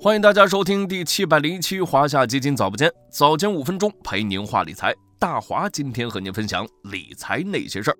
[0.00, 4.94] 欢迎大家收听第七百零一期华夏基金早不间，早间五分钟陪您话理财。
[5.18, 7.98] 大华今天和您分享理财那些事儿。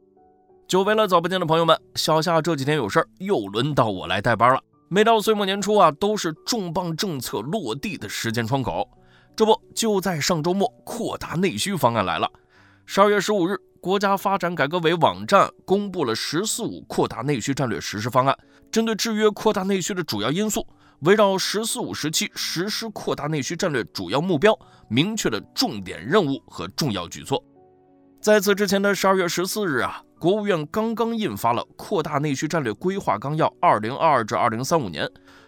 [0.68, 4.60] 久违了早不间的朋友们，小夏这几天有事儿，又轮到我来代班了。
[4.86, 8.88] 每到岁末年初啊，都是重磅政策落地的时间窗口。
[9.34, 12.30] 这不，就在上周末，扩大内需方案来了。
[12.86, 18.38] 十二月十五日，国家发展改革委网站公布了“十四五”扩大内需战略实施方案，
[18.70, 20.64] 针对制约扩大内需的主要因素。
[21.00, 27.42] 围绕“十四五”时期实施扩大内需战略主要目标，明确了重点任务和重要举措。
[28.20, 35.06] 在此之前的十二月十四日啊，国务院刚刚印发了《扩大内需战略规划纲要（二零二二至二零三五年）》，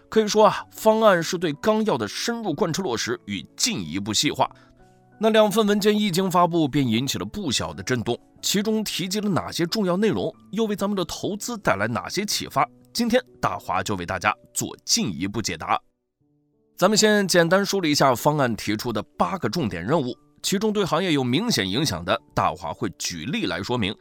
[0.08, 4.48] 可以说啊，方案是对纲要的深入贯彻落实与进一步细化。
[5.18, 8.18] 那两份文件一经发布，便引起了不小的震动。
[8.40, 12.66] 其中提及了哪些重要内容，又为咱们的投资带来哪些启发？
[12.92, 15.80] 今天大华就为大家做进一步解答。
[16.76, 23.94] 咱们先简单梳理一下方案提出的八个重点任务，其中对行业有明显影响的，大华会举例来说明。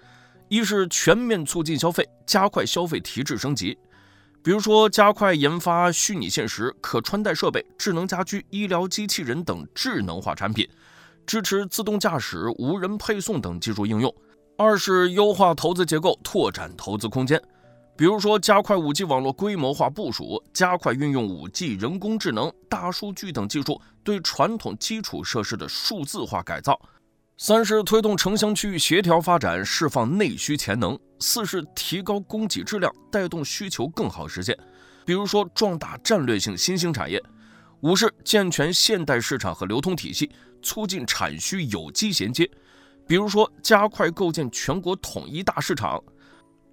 [0.48, 3.78] 一是全面促进消费，加快消费提质升级，
[4.42, 10.68] 比如说加快研发虚拟现实、可穿戴设备、智能家居、医疗机器人等智能化产品，
[11.28, 14.12] 支持自动驾驶、无人配送等技术应用。
[14.58, 17.40] 二是优化投资结构，拓展投资空间。
[18.00, 26.80] 比如说，加快 5G 网络规模化部署，加快运用 5G、人工智能、大数据等技术对传统基础设施的数字化改造。
[27.36, 30.98] 三是推动城乡区域协调发展，释放内需潜能。
[31.20, 34.58] 四是提高供给质量，带动需求更好实现。
[35.04, 37.22] 比如说，壮大战略性新兴产业。
[37.82, 42.50] 五是健全现代市场和流通体系，促进产需有机衔接。
[43.06, 46.02] 比如说，加快构建全国统一大市场。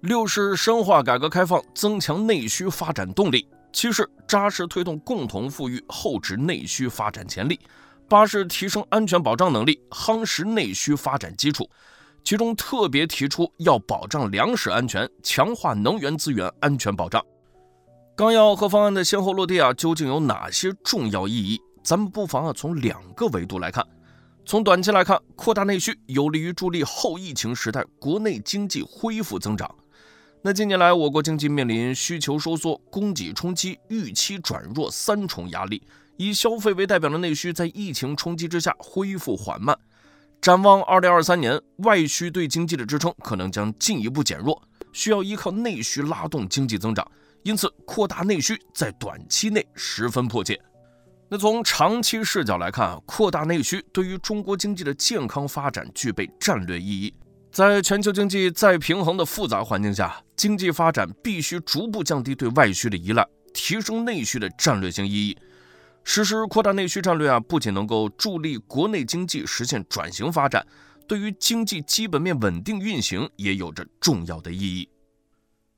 [0.01, 3.39] 六是深化改革开放，增强内需发展动力；
[3.73, 7.55] 七是扎实推动共同富裕，厚植内需发展潜力；
[8.07, 11.67] 八是提升安全保障能力，夯实内需发展基础。
[12.23, 17.23] 其中特别提出要保障粮食安全，强化能源资源安全保障。
[18.15, 21.59] 纲要和方案的先后落地啊，究竟有哪些重要意义？
[21.83, 23.85] 咱们不妨啊从两个维度来看。
[24.45, 29.73] 从短期来看，扩大内需有利于助力后疫情时代国内经济恢复增长。
[30.47, 35.83] 那近年来，我国经济面临需求收缩、供给冲击、预期转弱三重压力，
[36.15, 39.77] 以消费为代表的内需在疫情冲击之下恢复缓慢。
[40.39, 44.63] 展望二零二三年，外需对经济的支撑可能将进一步减弱，
[44.93, 47.05] 需要依靠内需拉动经济增长。
[47.43, 50.57] 因此，扩大内需在短期内十分迫切。
[51.27, 57.13] 那从长期视角来看，扩大内需对于中国经济的健康发展具备战略意义。
[57.57, 65.35] 在全球经济再平衡的复杂环境下，经济发展必须逐步降低对外需的依赖，提升内需的战略性意义。
[66.03, 70.63] 实施扩大内需战略啊，不仅能够助力国内经济实现转型发展，
[71.07, 74.87] 对于经济基本面稳定运行也有着重要的意义。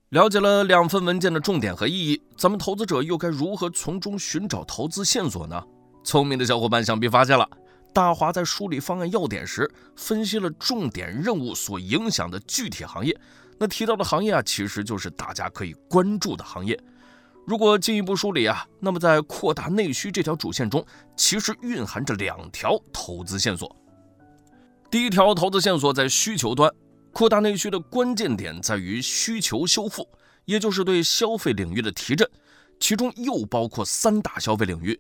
[0.10, 5.64] 了解了两份文件的重点和意义，咱们投资者又该如何从中寻找投资线索呢？
[6.04, 7.48] 聪明的小伙伴想必发现了。
[7.94, 13.20] 大华在梳理方案要点时，分析了重点任务所影响的具体行业。
[13.58, 16.80] 那提到的行业啊，其实就是大家可以关注的行业。
[17.46, 20.86] 如果进一步梳理啊，那么在扩大内需这条主线中，
[21.18, 23.76] 其实蕴含着两条投资线索。
[24.92, 26.72] 第一条投资线索在需求端，
[27.12, 30.08] 扩大内需的关键点在于需求修复，
[30.46, 32.30] 也就是对消费领域的提振。
[32.80, 34.98] 其中又包括三大消费领域，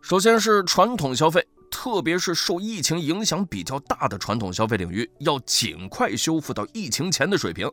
[0.00, 1.46] 首先是传统消费。
[1.82, 7.68] 特别是受疫情影响比较大的传统消费领域，要尽快修复到疫情前的水平。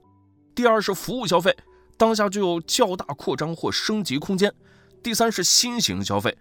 [0.55, 1.55] 第二是服务消费，
[1.95, 4.51] 当下就有较大扩张或升级空间。
[5.03, 6.35] 第三是新型消费，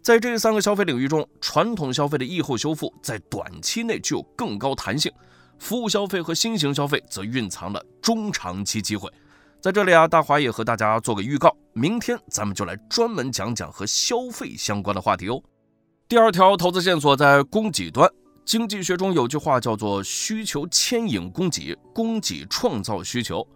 [0.00, 5.12] 在这三个消费领域中，传统消费的疫后修复在短期内具有更高弹性，
[5.58, 9.12] 服务消费和新型消费则蕴藏了中长期机会。
[9.60, 15.42] 在这里啊，大华也和大家做个预告，明天咱们就来专门讲讲和消费相关的话题哦。
[16.10, 18.10] 第二条投资线索在供给端。
[18.44, 23.46] 经济学中有句话叫做“需求牵引供给，供给创造需求”。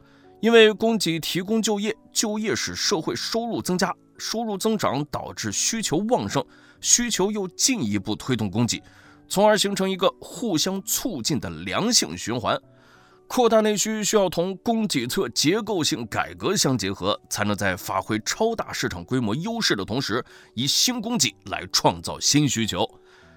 [0.40, 6.46] 因为供给提供就业，就业使社会收入增加，收入增长导致需求旺盛，
[6.80, 8.80] 需求又进一步推动供给，
[9.26, 12.56] 从而形成一个互相促进的良性循环。
[13.26, 20.24] 扩大内需需要同供给侧结构性改革相结合，才能在发挥超大市场规模优势的同时，
[20.54, 22.88] 以新供给来创造新需求。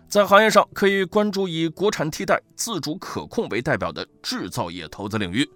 [0.07, 5.49] 在行业上，可以关注以国产替代、自主可控为代表的制造业投资领域。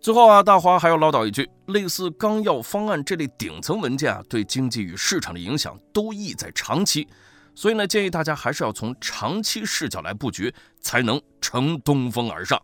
[0.00, 7.06] 最后啊，大华还要唠叨一句：类似纲要、方案这类顶层文件啊，对经济与市场的影响都意在长期，
[7.54, 12.60] 所以呢，建议大家还是要从长期视角来布局，才能乘东风而上。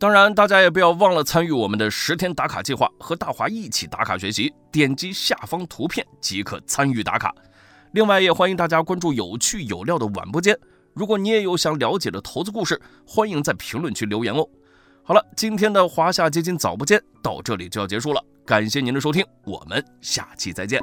[0.00, 4.50] 当然，大家也不要忘了参与我们的十天打卡计划，和大华一起打卡学习。
[4.72, 7.34] 点击下方图片即可参与打卡。
[7.92, 10.58] 另外，也欢迎大家关注有趣有料的晚播间。
[10.94, 14.48] 如果你也有想了解的投资故事，欢迎在评论区留言哦。
[15.02, 20.80] 好了，今天的华夏基金早播间到这里就要结束了，感谢您的收听，我们下期再见。